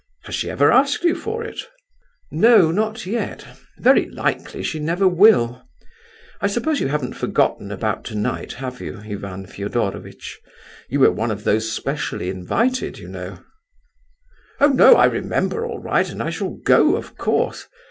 Has 0.23 0.33
she 0.33 0.49
ever 0.49 0.71
asked 0.71 1.03
you 1.03 1.13
for 1.13 1.43
it?" 1.43 1.59
"No, 2.31 2.71
not 2.71 3.05
yet. 3.05 3.45
Very 3.77 4.09
likely 4.09 4.63
she 4.63 4.79
never 4.79 5.07
will. 5.07 5.61
I 6.41 6.47
suppose 6.47 6.79
you 6.81 6.87
haven't 6.87 7.13
forgotten 7.13 7.71
about 7.71 8.03
tonight, 8.03 8.53
have 8.53 8.81
you, 8.81 8.99
Ivan 9.05 9.45
Fedorovitch? 9.45 10.39
You 10.89 11.01
were 11.01 11.11
one 11.11 11.29
of 11.29 11.43
those 11.43 11.71
specially 11.71 12.31
invited, 12.31 12.97
you 12.97 13.09
know." 13.09 13.43
"Oh 14.59 14.69
no, 14.69 14.95
I 14.95 15.05
remember 15.05 15.67
all 15.67 15.77
right, 15.77 16.09
and 16.09 16.19
I 16.23 16.31
shall 16.31 16.55
go, 16.65 16.95
of 16.95 17.15
course. 17.15 17.67